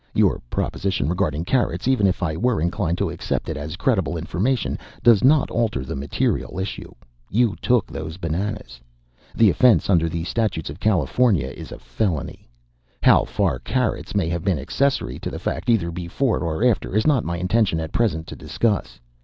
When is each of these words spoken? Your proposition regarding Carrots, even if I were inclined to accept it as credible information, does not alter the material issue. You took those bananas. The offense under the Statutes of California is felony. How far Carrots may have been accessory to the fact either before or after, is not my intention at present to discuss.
Your 0.15 0.39
proposition 0.49 1.07
regarding 1.07 1.45
Carrots, 1.45 1.87
even 1.87 2.07
if 2.07 2.23
I 2.23 2.35
were 2.35 2.59
inclined 2.59 2.97
to 2.97 3.11
accept 3.11 3.47
it 3.49 3.55
as 3.55 3.75
credible 3.75 4.17
information, 4.17 4.79
does 5.03 5.23
not 5.23 5.51
alter 5.51 5.85
the 5.85 5.95
material 5.95 6.57
issue. 6.57 6.91
You 7.29 7.55
took 7.61 7.85
those 7.85 8.17
bananas. 8.17 8.81
The 9.35 9.51
offense 9.51 9.91
under 9.91 10.09
the 10.09 10.23
Statutes 10.23 10.71
of 10.71 10.79
California 10.79 11.49
is 11.49 11.71
felony. 11.77 12.49
How 13.03 13.25
far 13.25 13.59
Carrots 13.59 14.15
may 14.15 14.27
have 14.29 14.43
been 14.43 14.57
accessory 14.57 15.19
to 15.19 15.29
the 15.29 15.37
fact 15.37 15.69
either 15.69 15.91
before 15.91 16.39
or 16.39 16.63
after, 16.65 16.95
is 16.95 17.05
not 17.05 17.23
my 17.23 17.37
intention 17.37 17.79
at 17.79 17.91
present 17.93 18.25
to 18.25 18.35
discuss. 18.35 18.99